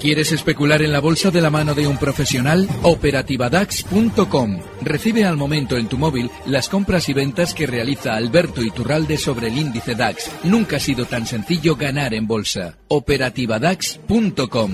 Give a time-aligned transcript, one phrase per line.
[0.00, 2.68] ¿Quieres especular en la bolsa de la mano de un profesional?
[2.82, 4.60] Operativadax.com.
[4.82, 9.48] Recibe al momento en tu móvil las compras y ventas que realiza Alberto Iturralde sobre
[9.48, 10.30] el índice DAX.
[10.44, 12.76] Nunca ha sido tan sencillo ganar en bolsa.
[12.88, 14.72] Operativadax.com.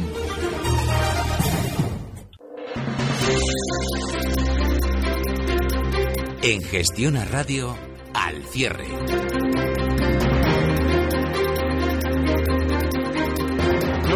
[6.42, 7.76] En Gestión a Radio,
[8.14, 9.79] al cierre.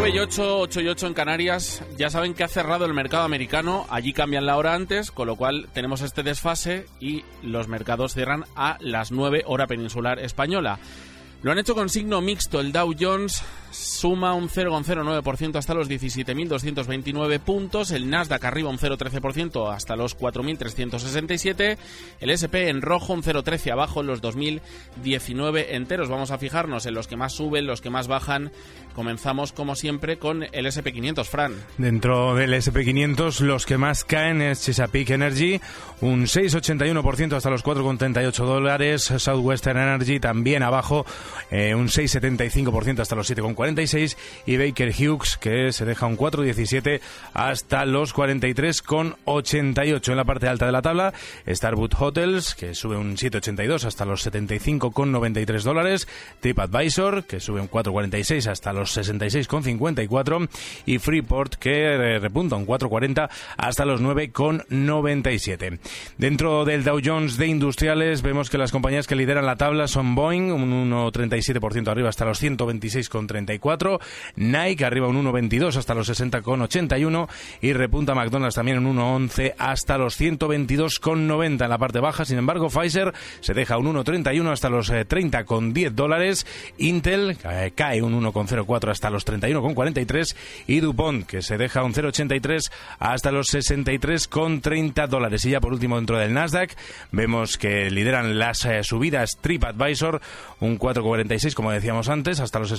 [0.05, 1.83] 9 y 8, 8 y 8 en Canarias.
[1.97, 3.87] Ya saben que ha cerrado el mercado americano.
[3.88, 8.45] Allí cambian la hora antes, con lo cual tenemos este desfase y los mercados cierran
[8.55, 10.79] a las 9 hora peninsular española.
[11.41, 12.61] Lo han hecho con signo mixto.
[12.61, 13.43] El Dow Jones
[13.75, 17.91] suma un 0,09% hasta los 17.229 puntos.
[17.91, 21.77] El Nasdaq arriba un 0,13% hasta los 4.367.
[22.21, 26.09] El SP en rojo un 0,13 abajo en los 2.019 enteros.
[26.09, 28.52] Vamos a fijarnos en los que más suben, los que más bajan.
[28.95, 31.55] Comenzamos como siempre con el SP500, Fran.
[31.79, 35.61] Dentro del SP500 los que más caen es Chesapeake Energy,
[36.01, 39.13] un 6,81% hasta los 4,38 dólares.
[39.19, 41.05] Southwestern Energy también abajo,
[41.51, 43.27] eh, un 6,75% hasta los
[43.65, 47.01] 7,46 y Baker Hughes que se deja un 4,17
[47.32, 51.12] hasta los 43,88 en la parte alta de la tabla.
[51.46, 56.09] Starwood Hotels que sube un 7,82 hasta los 75,93 dólares.
[56.40, 60.49] TripAdvisor que sube un 4,46 hasta los 66,54
[60.87, 65.78] y Freeport que repunta un 4,40 hasta los 9,97.
[66.19, 70.15] Dentro del Dow Jones de industriales vemos que las compañías que lideran la tabla son
[70.15, 72.41] Boeing un 1,37% arriba hasta los
[73.60, 74.00] 126,34,
[74.37, 77.28] Nike arriba un 1,22 hasta los 60,81
[77.60, 82.25] y repunta McDonald's también un 1,11 hasta los 122,90 en la parte baja.
[82.25, 86.47] Sin embargo, Pfizer se deja un 1,31 hasta los 30,10 dólares,
[86.78, 87.37] Intel
[87.75, 90.36] cae un 1,04 hasta los 31,43
[90.66, 95.44] y DuPont que se deja un 0,83 hasta los 63,30 dólares.
[95.44, 96.76] Y ya por último dentro del Nasdaq
[97.12, 100.21] vemos que lideran las subidas TripAdvisor
[100.60, 102.72] un 4,46 como decíamos antes hasta los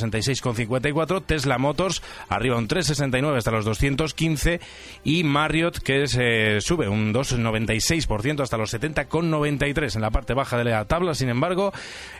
[0.55, 4.59] 66,54 Tesla Motors arriba un 3,69 hasta los 215
[5.03, 10.65] y Marriott que se sube un 2,96% hasta los 70,93 en la parte baja de
[10.65, 11.13] la tabla.
[11.13, 11.73] Sin embargo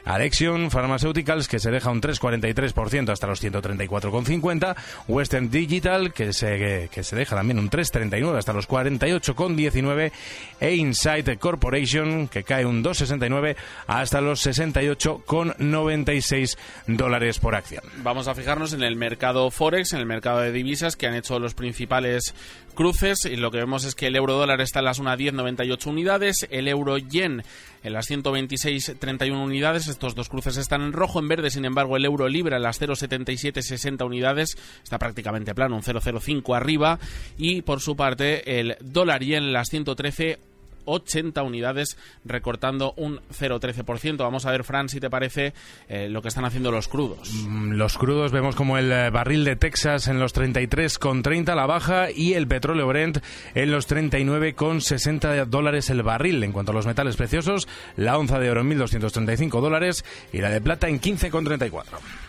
[0.06, 4.76] Alexion Pharmaceuticals que se deja un 3,43% hasta los 134,50
[5.08, 10.12] Western Digital que se, que se deja también un 3,39 hasta los 48,19
[10.60, 13.56] e Insight Corporation que cae un 2,69
[13.88, 16.58] hasta los 68,96
[16.88, 17.84] dólares por acción.
[18.04, 21.40] Vamos a fijarnos en el mercado Forex, en el mercado de divisas que han hecho
[21.40, 22.34] los principales
[22.74, 23.26] cruces.
[23.26, 26.68] Y lo que vemos es que el euro dólar está en las 1,1098 unidades, el
[26.68, 27.44] euro yen
[27.84, 32.06] en las 126,31 unidades, estos dos cruces están en rojo, en verde sin embargo el
[32.06, 37.00] euro libra en las 0,7760 unidades, está prácticamente plano, un 0,05 arriba.
[37.38, 40.40] Y por su parte el dólar yen en las 113
[40.86, 44.18] 80 unidades, recortando un 0,13%.
[44.18, 45.54] Vamos a ver, Fran, si te parece
[45.88, 47.30] eh, lo que están haciendo los crudos.
[47.48, 52.12] Mm, los crudos vemos como el eh, barril de Texas en los 33,30 la baja
[52.12, 53.20] y el petróleo Brent
[53.54, 56.44] en los 39,60 dólares el barril.
[56.44, 60.50] En cuanto a los metales preciosos, la onza de oro en 1.235 dólares y la
[60.50, 61.84] de plata en 15,34.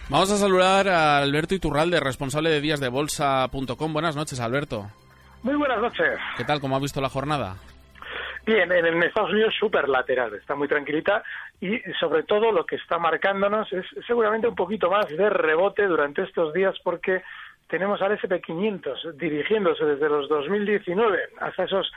[0.09, 3.93] Vamos a saludar a Alberto Iturralde, responsable de días de bolsa.com.
[3.93, 4.88] Buenas noches, Alberto.
[5.43, 6.19] Muy buenas noches.
[6.37, 6.61] ¿Qué tal?
[6.61, 7.56] ¿Cómo ha visto la jornada?
[8.47, 11.25] Bien, en Estados Unidos súper lateral, está muy tranquilita
[11.61, 16.23] y sobre todo lo que está marcándonos es seguramente un poquito más de rebote durante
[16.23, 17.23] estos días porque
[17.69, 21.91] tenemos al SP500 dirigiéndose desde los 2019 hasta esos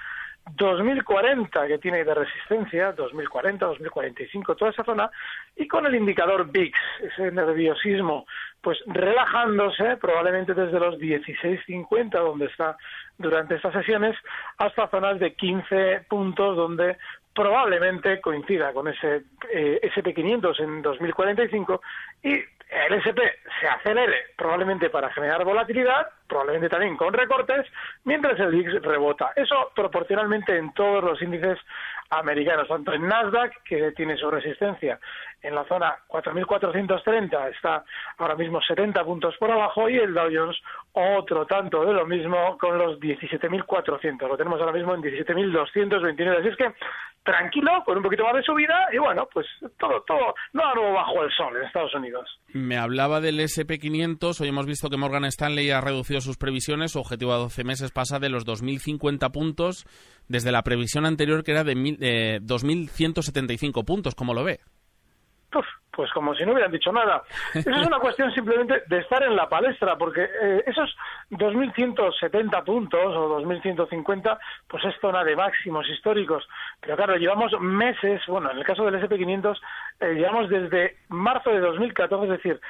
[0.56, 5.10] 2040 que tiene de resistencia, 2040, 2045, toda esa zona,
[5.56, 8.26] y con el indicador VIX, ese nerviosismo,
[8.62, 12.78] pues relajándose probablemente desde los 16.50, donde está
[13.18, 14.16] durante estas sesiones,
[14.58, 16.98] hasta zonas de 15 puntos, donde
[17.34, 19.24] probablemente coincida con ese
[19.54, 21.82] eh, SP500 en 2045
[22.24, 23.18] y el SP
[23.60, 27.66] se acelere probablemente para generar volatilidad, probablemente también con recortes,
[28.04, 29.32] mientras el VIX rebota.
[29.36, 31.58] Eso proporcionalmente en todos los índices
[32.12, 35.00] americanos, tanto en Nasdaq, que tiene su resistencia
[35.42, 37.84] en la zona 4.430, está
[38.18, 40.58] ahora mismo 70 puntos por abajo, y el Dow Jones
[40.92, 44.28] otro tanto de lo mismo con los 17.400.
[44.28, 46.40] Lo tenemos ahora mismo en 17.229.
[46.40, 46.74] Así es que
[47.24, 49.46] tranquilo, con un poquito más de subida, y bueno, pues
[49.78, 52.28] todo, todo, no algo bajo el sol en Estados Unidos.
[52.54, 57.00] Me hablaba del SP500, hoy hemos visto que Morgan Stanley ha reducido sus previsiones, su
[57.00, 59.86] objetivo a 12 meses pasa de los 2.050 puntos
[60.28, 64.60] desde la previsión anterior que era de, de 2.175 puntos, ¿cómo lo ve?
[66.00, 67.24] Pues como si no hubieran dicho nada.
[67.54, 70.96] Eso es una cuestión simplemente de estar en la palestra, porque eh, esos
[71.32, 74.38] 2.170 puntos o 2.150,
[74.68, 76.48] pues es zona de máximos históricos.
[76.80, 79.60] Pero claro, llevamos meses, bueno, en el caso del SP500,
[80.00, 82.62] eh, llevamos desde marzo de 2014, es decir,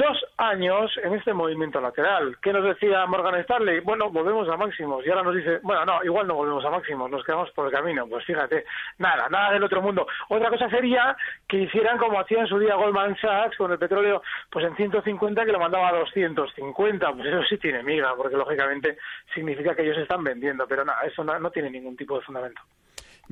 [0.00, 2.38] dos años en este movimiento lateral.
[2.40, 3.80] ¿Qué nos decía Morgan Stanley?
[3.80, 5.04] Bueno, volvemos a máximos.
[5.04, 7.72] Y ahora nos dice, bueno, no, igual no volvemos a máximos, nos quedamos por el
[7.72, 8.06] camino.
[8.08, 8.64] Pues fíjate,
[8.98, 10.06] nada, nada del otro mundo.
[10.30, 11.14] Otra cosa sería
[11.46, 15.44] que hicieran como hacía en su día Goldman Sachs con el petróleo, pues en 150
[15.44, 17.12] que lo mandaba a 250.
[17.12, 18.96] Pues eso sí tiene miga, porque lógicamente
[19.34, 20.66] significa que ellos están vendiendo.
[20.66, 22.62] Pero nada, eso no tiene ningún tipo de fundamento.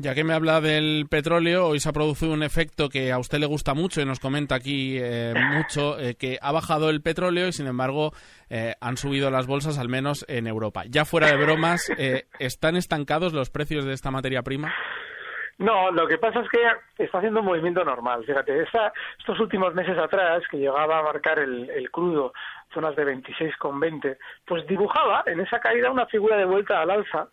[0.00, 3.40] Ya que me habla del petróleo, hoy se ha producido un efecto que a usted
[3.40, 7.48] le gusta mucho y nos comenta aquí eh, mucho, eh, que ha bajado el petróleo
[7.48, 8.12] y sin embargo
[8.48, 10.84] eh, han subido las bolsas, al menos en Europa.
[10.88, 11.90] Ya fuera de bromas,
[12.38, 14.72] ¿están estancados los precios de esta materia prima?
[15.58, 18.22] No, lo que pasa es que está haciendo un movimiento normal.
[18.24, 22.32] Fíjate, estos últimos meses atrás, que llegaba a marcar el, el crudo
[22.72, 24.16] zonas de 26,20,
[24.46, 27.28] pues dibujaba en esa caída una figura de vuelta al alza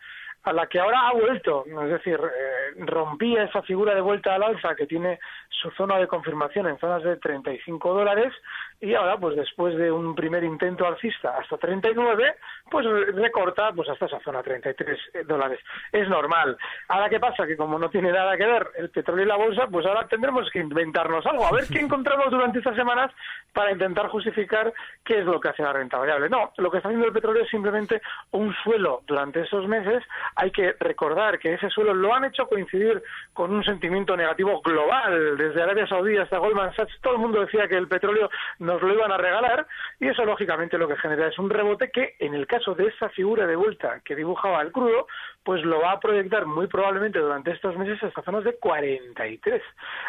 [0.46, 4.44] a la que ahora ha vuelto, es decir, eh, rompía esa figura de vuelta al
[4.44, 5.20] alza que tiene
[5.50, 8.32] su zona de confirmación en zonas de 35 dólares
[8.80, 12.36] y ahora, pues después de un primer intento alcista hasta 39,
[12.70, 15.60] pues recorta pues hasta esa zona 33 eh, dólares.
[15.92, 16.58] Es normal.
[16.90, 17.48] Ahora, ¿qué pasa?
[17.48, 20.50] Que como no tiene nada que ver el petróleo y la bolsa, pues ahora tendremos
[20.52, 21.46] que inventarnos algo.
[21.46, 23.12] A ver qué encontramos durante estas semanas
[23.54, 24.72] para intentar justificar
[25.04, 26.30] qué es lo que hace la renta variable.
[26.30, 28.02] No, lo que está haciendo el petróleo es simplemente
[28.32, 30.04] un suelo durante esos meses.
[30.36, 33.02] Hay que recordar que ese suelo lo han hecho coincidir
[33.34, 35.38] con un sentimiento negativo global.
[35.38, 38.30] Desde Arabia Saudí hasta Goldman Sachs, todo el mundo decía que el petróleo
[38.60, 39.68] nos lo iban a regalar
[40.00, 43.10] y eso lógicamente lo que genera es un rebote que en el caso de esa
[43.10, 45.08] figura de vuelta que dibujaba el crudo,
[45.44, 49.62] pues lo va a proyectar muy probablemente durante estos meses hasta zonas de 43.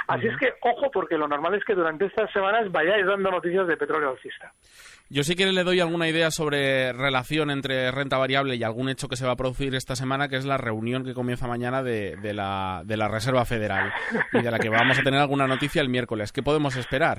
[0.09, 3.67] Así es que ojo porque lo normal es que durante estas semanas vayáis dando noticias
[3.67, 4.53] de petróleo alcista.
[5.11, 9.09] Yo sí que le doy alguna idea sobre relación entre renta variable y algún hecho
[9.09, 12.17] que se va a producir esta semana, que es la reunión que comienza mañana de,
[12.17, 13.93] de, la, de la Reserva Federal
[14.33, 16.33] y de la que vamos a tener alguna noticia el miércoles.
[16.33, 17.19] ¿Qué podemos esperar?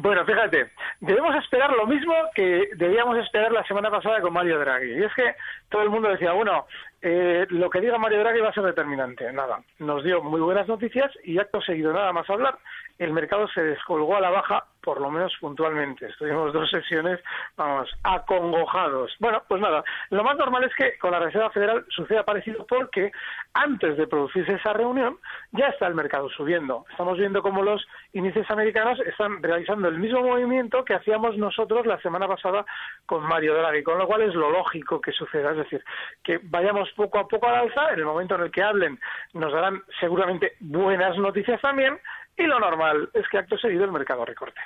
[0.00, 4.98] Bueno, fíjate, debemos esperar lo mismo que debíamos esperar la semana pasada con Mario Draghi.
[4.98, 5.36] Y es que
[5.68, 6.66] todo el mundo decía, bueno,
[7.00, 9.32] eh, lo que diga Mario Draghi va a ser determinante.
[9.32, 12.58] Nada, nos dio muy buenas noticias y acto seguido nada más hablar,
[12.98, 16.06] el mercado se descolgó a la baja, por lo menos puntualmente.
[16.06, 17.18] Estuvimos dos sesiones,
[17.56, 19.12] vamos, acongojados.
[19.18, 23.10] Bueno, pues nada, lo más normal es que con la Reserva Federal suceda parecido porque
[23.52, 25.18] antes de producirse esa reunión
[25.50, 26.84] ya está el mercado subiendo.
[26.88, 32.00] Estamos viendo cómo los índices americanos están realizando el mismo movimiento que hacíamos nosotros la
[32.00, 32.64] semana pasada
[33.06, 35.82] con Mario Draghi, con lo cual es lo lógico que suceda, es decir,
[36.22, 39.00] que vayamos poco a poco al alza, en el momento en el que hablen
[39.32, 41.98] nos darán seguramente buenas noticias también,
[42.36, 44.60] y lo normal es que acto seguido el mercado recorte.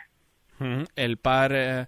[0.94, 1.86] El par eh,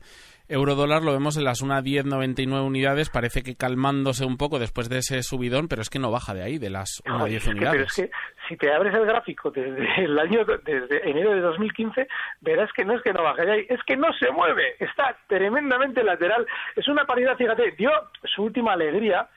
[0.49, 5.23] euro-dólar lo vemos en las 1,1099 unidades, parece que calmándose un poco después de ese
[5.23, 7.71] subidón, pero es que no baja de ahí, de las 1,10 unidades.
[7.71, 8.11] Pero es que
[8.49, 12.09] si te abres el gráfico desde el año, desde enero de 2015,
[12.41, 15.17] verás que no es que no baje de ahí, es que no se mueve, está
[15.27, 16.47] tremendamente lateral.
[16.77, 17.91] Es una paridad, fíjate, dio
[18.25, 19.29] su última alegría,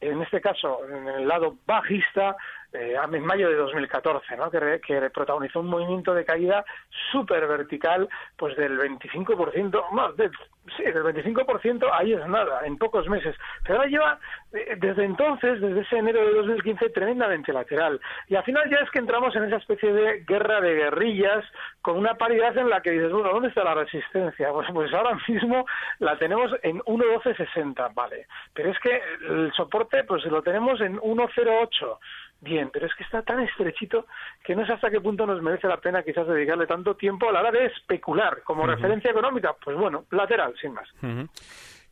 [0.00, 2.36] en este caso en el lado bajista,
[2.72, 4.50] eh, en mayo de 2014, ¿no?
[4.50, 6.64] que, que protagonizó un movimiento de caída
[7.10, 10.30] súper vertical, pues del 25%, más de,
[10.76, 13.36] sí, del 25%, ahí es nada, en pocos meses.
[13.64, 14.18] Pero ahora lleva,
[14.52, 18.00] eh, desde entonces, desde ese enero de 2015, tremendamente lateral.
[18.28, 21.44] Y al final ya es que entramos en esa especie de guerra de guerrillas,
[21.82, 24.50] con una paridad en la que dices, bueno, ¿dónde está la resistencia?
[24.60, 25.64] Pues, pues ahora mismo
[26.00, 28.26] la tenemos en 1.1260, vale.
[28.52, 31.98] Pero es que el soporte, pues lo tenemos en 1.08
[32.40, 34.06] bien, pero es que está tan estrechito
[34.44, 37.32] que no sé hasta qué punto nos merece la pena quizás dedicarle tanto tiempo a
[37.32, 39.54] la hora de especular como referencia económica.
[39.62, 40.88] Pues bueno, lateral, sin más.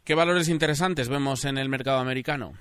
[0.05, 2.55] ¿Qué valores interesantes vemos en el mercado americano?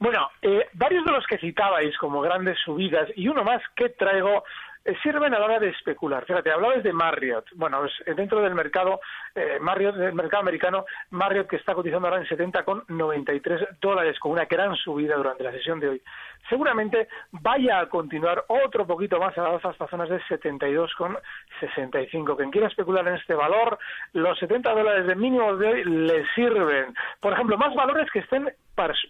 [0.00, 4.44] Bueno, eh, varios de los que citabais como grandes subidas y uno más que traigo
[4.84, 6.24] eh, sirven a la hora de especular.
[6.24, 7.46] Fíjate, hablabas de Marriott.
[7.56, 9.00] Bueno, dentro del mercado
[9.34, 14.44] eh, Marriott del mercado americano, Marriott que está cotizando ahora en 70,93 dólares con una
[14.44, 16.02] gran subida durante la sesión de hoy.
[16.48, 22.36] Seguramente vaya a continuar otro poquito más a la alza hasta zonas de 72,65.
[22.36, 23.78] Quien quiera especular en este valor,
[24.12, 26.94] los 70 dólares de mínimo de hoy le sirven.
[27.20, 28.50] Por ejemplo, más valores que estén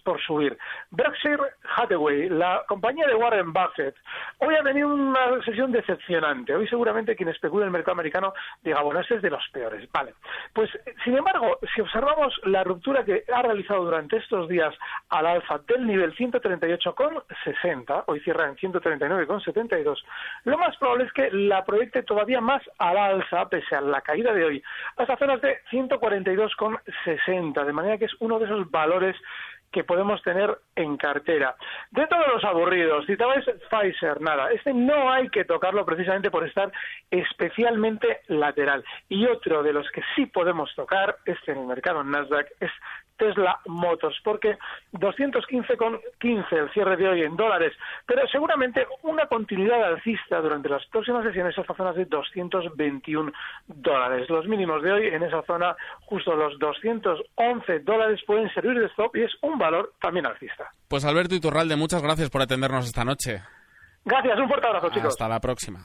[0.03, 0.57] por subir.
[0.91, 1.43] Berkshire
[1.77, 3.95] Hathaway, la compañía de Warren Buffett,
[4.39, 6.55] hoy ha tenido una sesión decepcionante.
[6.55, 9.87] Hoy seguramente quien especula en el mercado americano diga, bueno, este es de los peores.
[9.93, 10.15] Vale.
[10.55, 10.71] Pues,
[11.05, 14.75] sin embargo, si observamos la ruptura que ha realizado durante estos días
[15.11, 16.15] al alza del nivel
[17.29, 20.03] 138,60, hoy cierra en 139,72,
[20.45, 24.33] lo más probable es que la proyecte todavía más al alza, pese a la caída
[24.33, 24.63] de hoy,
[24.97, 29.17] hasta zonas de 142,60, de manera que es uno de esos valores
[29.71, 31.55] que podemos tener en cartera.
[31.91, 36.73] De todos los aburridos, citabais Pfizer, nada, este no hay que tocarlo precisamente por estar
[37.11, 38.83] especialmente lateral.
[39.09, 42.71] Y otro de los que sí podemos tocar, este en el mercado Nasdaq, es
[43.19, 44.57] Tesla Motors, porque
[44.93, 47.73] 215,15 el cierre de hoy en dólares,
[48.07, 53.33] pero seguramente una continuidad alcista durante las próximas sesiones hasta zonas de 221
[53.67, 54.29] dólares.
[54.31, 59.15] Los mínimos de hoy en esa zona, justo los 211 dólares, pueden servir de stop
[59.17, 60.73] y es un valor también alcista.
[60.89, 63.43] Pues Alberto Iturralde, muchas gracias por atendernos esta noche.
[64.05, 65.09] Gracias, un fuerte abrazo, chicos.
[65.09, 65.85] Hasta la próxima.